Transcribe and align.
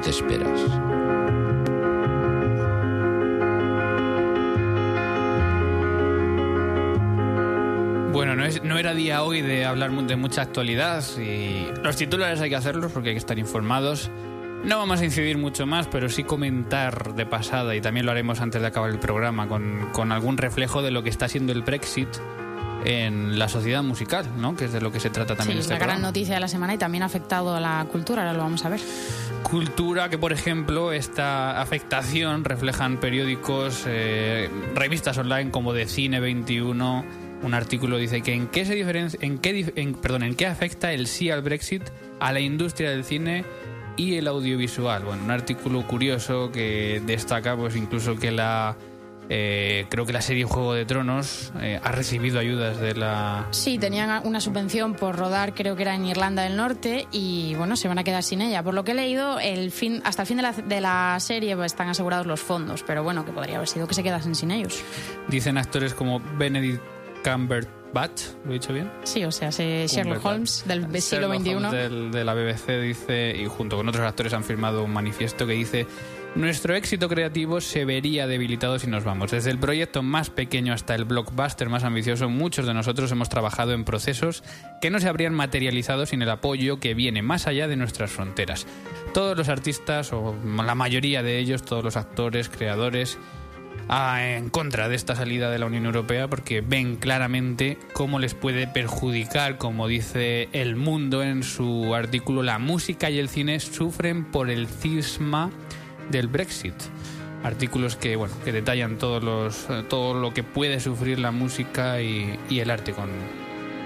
te 0.00 0.10
esperas. 0.10 0.60
Bueno, 8.12 8.34
no, 8.34 8.44
es, 8.44 8.62
no, 8.64 8.76
era 8.76 8.92
día 8.92 9.22
hoy 9.22 9.40
de 9.40 9.64
hablar 9.64 9.92
de 9.92 10.16
mucha 10.16 10.42
actualidad 10.42 11.04
y 11.18 11.66
los 11.82 11.96
titulares 11.96 12.40
hay 12.40 12.50
que 12.50 12.56
hacerlos 12.56 12.92
porque 12.92 13.10
hay 13.10 13.14
que 13.14 13.20
estar 13.20 13.38
informados. 13.38 14.10
No 14.64 14.76
vamos 14.76 15.00
a 15.00 15.04
incidir 15.04 15.38
mucho 15.38 15.66
más, 15.66 15.86
pero 15.86 16.10
sí 16.10 16.22
comentar 16.22 17.14
de 17.14 17.24
pasada, 17.24 17.74
y 17.74 17.80
también 17.80 18.04
lo 18.04 18.12
haremos 18.12 18.40
antes 18.40 18.60
de 18.60 18.68
acabar 18.68 18.90
el 18.90 18.98
programa, 18.98 19.48
con, 19.48 20.12
algún 20.12 20.36
reflejo 20.36 20.82
de 20.82 20.90
lo 20.90 21.02
que 21.02 21.08
está 21.08 21.28
siendo 21.28 21.52
el 21.52 21.62
Brexit 21.62 22.08
en 22.84 23.38
la 23.38 23.48
sociedad 23.48 23.82
musical, 23.82 24.26
¿no? 24.36 24.56
que 24.56 24.66
es 24.66 24.72
de 24.72 24.82
lo 24.82 24.92
que 24.92 25.00
se 25.00 25.08
trata 25.08 25.34
también. 25.34 25.58
Sí, 25.58 25.60
este 25.62 25.74
es 25.74 25.80
la 25.80 25.86
gran 25.86 26.02
noticia 26.02 26.34
de 26.34 26.40
la 26.40 26.48
semana 26.48 26.74
y 26.74 26.78
también 26.78 27.02
ha 27.02 27.06
afectado 27.06 27.56
a 27.56 27.60
la 27.60 27.86
cultura, 27.90 28.22
ahora 28.22 28.34
lo 28.34 28.42
vamos 28.42 28.64
a 28.64 28.68
ver. 28.68 28.80
Cultura 29.42 30.08
que, 30.10 30.18
por 30.18 30.32
ejemplo, 30.32 30.92
esta 30.92 31.60
afectación 31.60 32.44
reflejan 32.44 32.98
periódicos, 32.98 33.84
eh, 33.86 34.48
revistas 34.74 35.18
online 35.18 35.50
como 35.50 35.72
de 35.72 35.86
Cine 35.86 36.20
21. 36.20 37.04
Un 37.42 37.54
artículo 37.54 37.96
dice 37.96 38.20
que 38.20 38.34
en 38.34 38.46
qué 38.48 38.64
se 38.64 38.74
diferencia, 38.74 39.18
en 39.22 39.38
qué, 39.38 39.92
perdón, 40.00 40.22
en 40.22 40.34
qué 40.34 40.46
afecta 40.46 40.92
el 40.92 41.06
sí 41.06 41.30
al 41.30 41.42
Brexit 41.42 41.82
a 42.20 42.32
la 42.32 42.40
industria 42.40 42.90
del 42.90 43.02
cine 43.02 43.44
y 43.96 44.16
el 44.16 44.28
audiovisual. 44.28 45.04
Bueno, 45.04 45.24
un 45.24 45.30
artículo 45.30 45.86
curioso 45.86 46.52
que 46.52 47.02
destaca, 47.04 47.56
pues 47.56 47.76
incluso 47.76 48.16
que 48.16 48.30
la 48.30 48.76
eh, 49.32 49.86
creo 49.88 50.04
que 50.06 50.12
la 50.12 50.20
serie 50.22 50.44
Juego 50.44 50.74
de 50.74 50.84
Tronos 50.84 51.52
eh, 51.60 51.78
ha 51.82 51.92
recibido 51.92 52.40
ayudas 52.40 52.80
de 52.80 52.94
la 52.96 53.46
Sí, 53.52 53.78
tenían 53.78 54.26
una 54.26 54.40
subvención 54.40 54.94
por 54.94 55.16
rodar, 55.16 55.54
creo 55.54 55.76
que 55.76 55.82
era 55.82 55.94
en 55.94 56.04
Irlanda 56.04 56.42
del 56.42 56.56
Norte, 56.56 57.06
y 57.12 57.54
bueno, 57.54 57.76
se 57.76 57.86
van 57.88 57.98
a 57.98 58.04
quedar 58.04 58.22
sin 58.24 58.40
ella. 58.42 58.62
Por 58.62 58.74
lo 58.74 58.82
que 58.84 58.90
he 58.90 58.94
leído, 58.94 59.38
el 59.38 59.70
fin, 59.70 60.02
hasta 60.04 60.22
el 60.22 60.28
fin 60.28 60.36
de 60.38 60.42
la, 60.42 60.52
de 60.52 60.80
la 60.80 61.16
serie 61.20 61.54
pues, 61.56 61.72
están 61.72 61.88
asegurados 61.88 62.26
los 62.26 62.40
fondos, 62.40 62.82
pero 62.86 63.02
bueno, 63.04 63.24
que 63.24 63.30
podría 63.32 63.56
haber 63.56 63.68
sido 63.68 63.86
que 63.86 63.94
se 63.94 64.02
quedasen 64.02 64.34
sin 64.34 64.50
ellos. 64.50 64.82
dicen 65.28 65.56
actores 65.58 65.94
como 65.94 66.20
Benedict 66.36 66.82
Cumberbatch, 67.22 68.22
¿lo 68.44 68.50
he 68.50 68.54
dicho 68.54 68.72
bien? 68.72 68.90
Sí, 69.04 69.24
o 69.24 69.32
sea, 69.32 69.52
se- 69.52 69.86
Sherlock 69.86 70.24
Holmes 70.24 70.64
del 70.66 70.82
siglo 71.00 71.28
Sherlock 71.28 71.40
XXI. 71.40 71.54
Holmes 71.54 71.72
del- 71.72 72.10
de 72.10 72.24
la 72.24 72.34
BBC 72.34 72.80
dice, 72.80 73.36
y 73.36 73.46
junto 73.46 73.76
con 73.76 73.88
otros 73.88 74.04
actores 74.06 74.32
han 74.32 74.44
firmado 74.44 74.84
un 74.84 74.92
manifiesto 74.92 75.46
que 75.46 75.52
dice 75.52 75.86
nuestro 76.34 76.74
éxito 76.74 77.08
creativo 77.08 77.60
se 77.60 77.84
vería 77.84 78.26
debilitado 78.26 78.78
si 78.78 78.86
nos 78.86 79.04
vamos. 79.04 79.30
Desde 79.30 79.50
el 79.50 79.58
proyecto 79.58 80.02
más 80.02 80.30
pequeño 80.30 80.72
hasta 80.72 80.94
el 80.94 81.04
blockbuster 81.04 81.68
más 81.68 81.84
ambicioso, 81.84 82.28
muchos 82.28 82.66
de 82.66 82.74
nosotros 82.74 83.10
hemos 83.12 83.28
trabajado 83.28 83.72
en 83.72 83.84
procesos 83.84 84.42
que 84.80 84.90
no 84.90 85.00
se 85.00 85.08
habrían 85.08 85.34
materializado 85.34 86.06
sin 86.06 86.22
el 86.22 86.30
apoyo 86.30 86.78
que 86.80 86.94
viene 86.94 87.22
más 87.22 87.46
allá 87.46 87.68
de 87.68 87.76
nuestras 87.76 88.10
fronteras. 88.10 88.66
Todos 89.12 89.36
los 89.36 89.48
artistas, 89.48 90.12
o 90.12 90.36
la 90.44 90.74
mayoría 90.74 91.22
de 91.22 91.38
ellos, 91.38 91.62
todos 91.62 91.84
los 91.84 91.96
actores, 91.96 92.48
creadores, 92.48 93.18
en 94.18 94.50
contra 94.50 94.88
de 94.88 94.94
esta 94.94 95.16
salida 95.16 95.50
de 95.50 95.58
la 95.58 95.66
Unión 95.66 95.84
Europea 95.84 96.28
porque 96.28 96.60
ven 96.60 96.94
claramente 96.94 97.76
cómo 97.92 98.20
les 98.20 98.34
puede 98.34 98.68
perjudicar, 98.68 99.58
como 99.58 99.88
dice 99.88 100.48
El 100.52 100.76
Mundo 100.76 101.24
en 101.24 101.42
su 101.42 101.92
artículo, 101.94 102.44
la 102.44 102.60
música 102.60 103.10
y 103.10 103.18
el 103.18 103.28
cine 103.28 103.58
sufren 103.58 104.30
por 104.30 104.48
el 104.48 104.68
cisma 104.68 105.50
del 106.10 106.28
Brexit. 106.28 106.74
Artículos 107.42 107.96
que 107.96 108.16
bueno 108.16 108.34
que 108.44 108.52
detallan 108.52 108.98
todos 108.98 109.22
los, 109.24 109.66
eh, 109.70 109.82
todo 109.88 110.12
lo 110.14 110.34
que 110.34 110.42
puede 110.42 110.78
sufrir 110.80 111.18
la 111.18 111.30
música 111.30 112.02
y, 112.02 112.38
y 112.50 112.60
el 112.60 112.70
arte 112.70 112.92
con, 112.92 113.08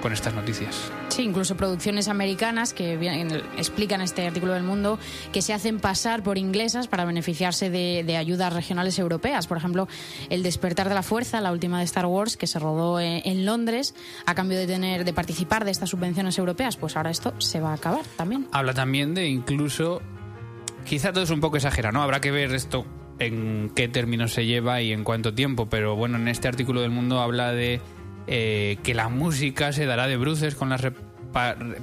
con 0.00 0.12
estas 0.14 0.32
noticias. 0.32 0.90
Sí, 1.10 1.22
incluso 1.22 1.54
producciones 1.54 2.08
americanas 2.08 2.72
que 2.72 2.96
vienen- 2.96 3.42
explican 3.58 4.00
este 4.00 4.26
artículo 4.26 4.54
del 4.54 4.62
mundo 4.62 4.98
que 5.34 5.42
se 5.42 5.52
hacen 5.52 5.80
pasar 5.80 6.22
por 6.22 6.38
inglesas 6.38 6.88
para 6.88 7.04
beneficiarse 7.04 7.68
de, 7.68 8.02
de 8.06 8.16
ayudas 8.16 8.54
regionales 8.54 8.98
europeas. 8.98 9.46
Por 9.46 9.58
ejemplo, 9.58 9.86
El 10.30 10.42
despertar 10.42 10.88
de 10.88 10.94
la 10.94 11.02
fuerza, 11.02 11.42
la 11.42 11.52
última 11.52 11.78
de 11.78 11.84
Star 11.84 12.06
Wars, 12.06 12.38
que 12.38 12.46
se 12.46 12.58
rodó 12.58 12.98
en, 13.00 13.20
en 13.26 13.44
Londres 13.44 13.94
a 14.24 14.34
cambio 14.34 14.56
de 14.56 14.66
tener 14.66 15.04
de 15.04 15.12
participar 15.12 15.66
de 15.66 15.70
estas 15.72 15.90
subvenciones 15.90 16.38
europeas. 16.38 16.78
Pues 16.78 16.96
ahora 16.96 17.10
esto 17.10 17.34
se 17.38 17.60
va 17.60 17.72
a 17.72 17.74
acabar 17.74 18.06
también. 18.16 18.48
Habla 18.50 18.72
también 18.72 19.12
de 19.12 19.28
incluso, 19.28 20.00
quizá 20.84 21.12
todo 21.12 21.24
es 21.24 21.30
un 21.30 21.40
poco 21.40 21.56
exagerado, 21.56 21.92
¿no? 21.92 22.02
Habrá 22.02 22.20
que 22.20 22.30
ver 22.30 22.52
esto 22.54 22.84
en 23.18 23.70
qué 23.74 23.88
términos 23.88 24.32
se 24.32 24.46
lleva 24.46 24.80
y 24.82 24.92
en 24.92 25.04
cuánto 25.04 25.34
tiempo, 25.34 25.68
pero 25.68 25.94
bueno, 25.96 26.16
en 26.16 26.28
este 26.28 26.48
artículo 26.48 26.80
del 26.80 26.90
mundo 26.90 27.20
habla 27.20 27.52
de 27.52 27.80
eh, 28.26 28.78
que 28.82 28.94
la 28.94 29.08
música 29.08 29.72
se 29.72 29.86
dará 29.86 30.06
de 30.06 30.16
bruces 30.16 30.54
con 30.54 30.68
las 30.70 30.80
re- 30.80 30.92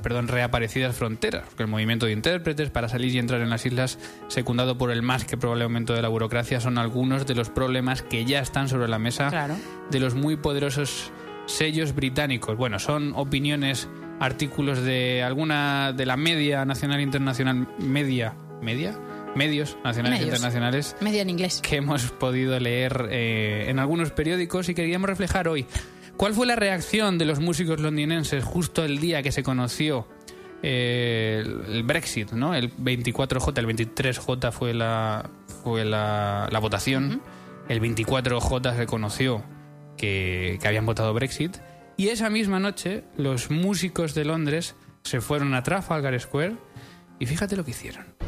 perdón, 0.04 0.28
reaparecidas 0.28 0.96
fronteras, 0.96 1.44
porque 1.48 1.64
el 1.64 1.70
movimiento 1.70 2.06
de 2.06 2.12
intérpretes 2.12 2.70
para 2.70 2.88
salir 2.88 3.14
y 3.16 3.18
entrar 3.20 3.42
en 3.42 3.50
las 3.50 3.66
islas, 3.66 3.98
secundado 4.28 4.78
por 4.78 4.92
el 4.92 5.02
más 5.02 5.26
que 5.26 5.38
probable 5.38 5.64
aumento 5.64 5.94
de 5.94 6.02
la 6.04 6.08
burocracia, 6.08 6.60
son 6.60 6.78
algunos 6.78 7.26
de 7.26 7.34
los 7.36 7.50
problemas 7.50 8.04
que 8.04 8.26
ya 8.26 8.40
están 8.42 8.70
sobre 8.70 8.88
la 8.88 9.00
mesa 9.00 9.30
Claro. 9.30 9.56
de 9.90 10.00
los 10.00 10.14
muy 10.14 10.36
poderosos 10.38 11.12
sellos 11.48 11.96
británicos. 11.96 12.58
Bueno, 12.58 12.78
son 12.78 13.14
opiniones, 13.16 13.90
artículos 14.20 14.84
de 14.84 15.24
alguna 15.24 15.94
de 15.94 16.06
la 16.06 16.16
media 16.16 16.64
nacional 16.66 17.00
e 17.00 17.04
internacional, 17.04 17.68
media, 17.80 18.36
media, 18.62 18.98
medios 19.36 19.78
nacionales 19.84 20.20
e 20.20 20.24
internacionales 20.24 20.96
Media 21.02 21.22
en 21.22 21.30
inglés. 21.30 21.62
que 21.62 21.78
hemos 21.78 22.12
podido 22.12 22.60
leer 22.60 23.08
eh, 23.12 23.66
en 23.68 23.80
algunos 23.80 24.12
periódicos 24.12 24.70
y 24.70 24.74
queríamos 24.74 25.10
reflejar 25.10 25.48
hoy. 25.48 25.66
¿Cuál 26.18 26.34
fue 26.34 26.46
la 26.46 26.56
reacción 26.56 27.18
de 27.18 27.26
los 27.26 27.40
músicos 27.40 27.80
londinenses 27.80 28.44
justo 28.44 28.84
el 28.84 29.00
día 29.00 29.24
que 29.24 29.32
se 29.32 29.44
conoció 29.44 30.08
eh, 30.62 31.42
el 31.46 31.76
el 31.76 31.84
Brexit, 31.84 32.32
¿no? 32.32 32.54
El 32.54 32.76
24J, 32.76 33.58
el 33.58 33.68
23J 33.68 34.52
fue 34.52 34.74
la, 34.74 35.30
fue 35.64 35.86
la, 35.86 36.50
la 36.52 36.60
votación. 36.60 37.22
El 37.70 37.82
24J 37.82 38.76
se 38.76 38.86
conoció 38.86 39.44
que, 39.96 40.58
que 40.62 40.68
habían 40.68 40.86
votado 40.86 41.14
Brexit. 41.14 41.58
Y 41.96 42.10
esa 42.10 42.30
misma 42.30 42.60
noche 42.60 43.04
los 43.16 43.50
músicos 43.52 44.14
de 44.14 44.26
Londres 44.26 44.76
se 45.04 45.22
fueron 45.22 45.54
a 45.54 45.64
Trafalgar 45.64 46.20
Square 46.20 46.56
y 47.20 47.26
fíjate 47.26 47.56
lo 47.56 47.64
que 47.64 47.72
hicieron. 47.72 48.19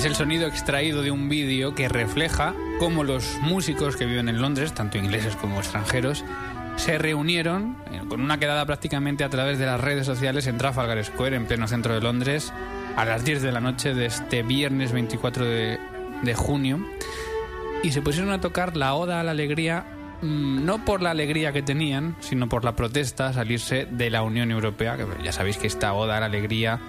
Es 0.00 0.06
el 0.06 0.16
sonido 0.16 0.46
extraído 0.46 1.02
de 1.02 1.10
un 1.10 1.28
vídeo 1.28 1.74
que 1.74 1.86
refleja 1.86 2.54
cómo 2.78 3.04
los 3.04 3.36
músicos 3.42 3.96
que 3.96 4.06
viven 4.06 4.30
en 4.30 4.40
Londres, 4.40 4.72
tanto 4.72 4.96
ingleses 4.96 5.36
como 5.36 5.58
extranjeros, 5.58 6.24
se 6.76 6.96
reunieron 6.96 7.76
eh, 7.92 8.00
con 8.08 8.22
una 8.22 8.38
quedada 8.38 8.64
prácticamente 8.64 9.24
a 9.24 9.28
través 9.28 9.58
de 9.58 9.66
las 9.66 9.78
redes 9.78 10.06
sociales 10.06 10.46
en 10.46 10.56
Trafalgar 10.56 11.04
Square, 11.04 11.36
en 11.36 11.44
pleno 11.44 11.68
centro 11.68 11.92
de 11.92 12.00
Londres, 12.00 12.50
a 12.96 13.04
las 13.04 13.26
10 13.26 13.42
de 13.42 13.52
la 13.52 13.60
noche 13.60 13.92
de 13.92 14.06
este 14.06 14.42
viernes 14.42 14.92
24 14.92 15.44
de, 15.44 15.78
de 16.22 16.34
junio. 16.34 16.80
Y 17.82 17.92
se 17.92 18.00
pusieron 18.00 18.32
a 18.32 18.40
tocar 18.40 18.78
la 18.78 18.94
Oda 18.94 19.20
a 19.20 19.22
la 19.22 19.32
Alegría, 19.32 19.84
mm, 20.22 20.64
no 20.64 20.82
por 20.82 21.02
la 21.02 21.10
alegría 21.10 21.52
que 21.52 21.60
tenían, 21.60 22.16
sino 22.20 22.48
por 22.48 22.64
la 22.64 22.74
protesta 22.74 23.26
a 23.26 23.32
salirse 23.34 23.86
de 23.90 24.08
la 24.08 24.22
Unión 24.22 24.50
Europea, 24.50 24.96
ya 25.22 25.32
sabéis 25.32 25.58
que 25.58 25.66
esta 25.66 25.92
Oda 25.92 26.16
a 26.16 26.20
la 26.20 26.26
Alegría, 26.26 26.80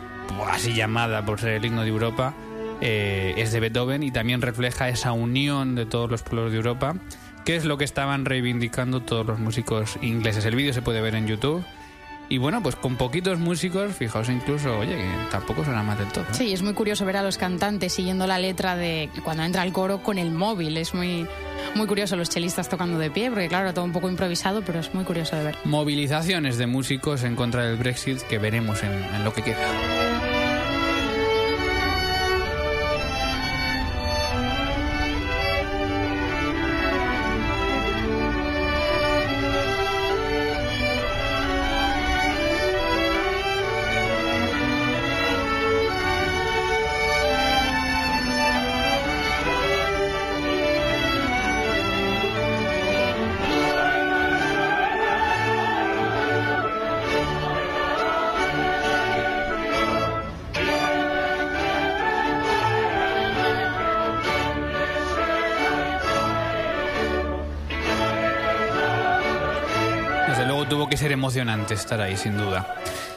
así 0.50 0.74
llamada 0.74 1.26
por 1.26 1.42
ser 1.42 1.56
el 1.56 1.66
himno 1.66 1.82
de 1.82 1.90
Europa, 1.90 2.34
eh, 2.82 3.36
es 3.38 3.52
de 3.52 3.60
Beethoven 3.60 4.04
y 4.04 4.12
también 4.12 4.42
refleja 4.42 4.90
esa 4.90 5.12
unión 5.12 5.76
de 5.76 5.86
todos 5.86 6.10
los 6.10 6.24
pueblos 6.24 6.52
de 6.52 6.58
Europa, 6.58 6.96
que 7.46 7.56
es 7.56 7.66
lo 7.66 7.78
que 7.78 7.86
estaban 7.86 8.26
reivindicando 8.26 9.02
todos 9.02 9.26
los 9.26 9.40
músicos 9.40 9.98
ingleses. 10.02 10.46
El 10.46 10.56
vídeo 10.56 10.74
se 10.74 10.82
puede 10.82 11.02
ver 11.02 11.16
en 11.16 11.28
YouTube. 11.28 11.64
Y 12.30 12.38
bueno, 12.38 12.64
pues 12.64 12.78
con 12.78 12.96
poquitos 12.96 13.40
músicos, 13.40 13.94
fijaos 13.94 14.30
incluso, 14.30 14.80
oye, 14.80 14.96
que 14.96 15.06
tampoco 15.30 15.66
suena 15.66 15.84
mal 15.84 15.98
del 15.98 16.08
todo. 16.08 16.24
¿eh? 16.24 16.28
Sí, 16.32 16.54
es 16.54 16.62
muy 16.62 16.74
curioso 16.74 17.04
ver 17.04 17.18
a 17.18 17.24
los 17.24 17.38
cantantes 17.38 17.92
siguiendo 17.92 18.26
la 18.26 18.40
letra 18.40 18.78
de 18.78 19.10
cuando 19.22 19.44
entra 19.44 19.64
el 19.64 19.74
coro 19.74 20.02
con 20.02 20.18
el 20.18 20.32
móvil. 20.32 20.78
Es 20.78 20.94
muy, 20.94 21.28
muy 21.76 21.88
curioso 21.88 22.16
los 22.16 22.30
chelistas 22.30 22.70
tocando 22.70 22.98
de 23.00 23.12
pie, 23.12 23.30
porque 23.30 23.50
claro, 23.50 23.74
todo 23.74 23.84
un 23.84 23.92
poco 23.92 24.10
improvisado, 24.10 24.62
pero 24.62 24.80
es 24.80 24.94
muy 24.94 25.04
curioso 25.04 25.36
de 25.36 25.44
ver. 25.44 25.58
Movilizaciones 25.66 26.58
de 26.58 26.68
músicos 26.68 27.24
en 27.24 27.36
contra 27.36 27.66
del 27.66 27.76
Brexit 27.76 28.22
que 28.22 28.38
veremos 28.38 28.82
en, 28.82 28.94
en 28.94 29.26
lo 29.26 29.34
que 29.34 29.42
queda. 29.42 30.41
Tuvo 70.72 70.88
que 70.88 70.96
ser 70.96 71.12
emocionante 71.12 71.74
estar 71.74 72.00
ahí, 72.00 72.16
sin 72.16 72.38
duda. 72.38 72.66